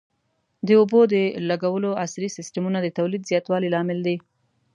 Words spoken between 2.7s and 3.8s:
د تولید زیاتوالي